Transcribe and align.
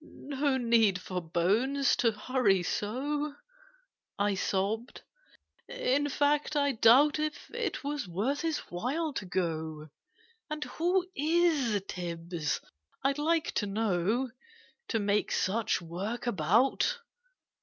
"No 0.03 0.57
need 0.57 0.99
for 0.99 1.21
Bones 1.21 1.95
to 1.97 2.09
hurry 2.11 2.63
so!" 2.63 3.35
I 4.17 4.33
sobbed. 4.33 5.03
"In 5.67 6.09
fact, 6.09 6.55
I 6.55 6.71
doubt 6.71 7.19
If 7.19 7.51
it 7.53 7.83
was 7.83 8.07
worth 8.07 8.41
his 8.41 8.57
while 8.71 9.13
to 9.13 9.25
go— 9.27 9.89
And 10.49 10.63
who 10.63 11.05
is 11.15 11.79
Tibbs, 11.87 12.59
I'd 13.03 13.19
like 13.19 13.51
to 13.51 13.67
know, 13.67 14.31
To 14.87 14.97
make 14.99 15.31
such 15.31 15.83
work 15.83 16.25
about? 16.25 16.97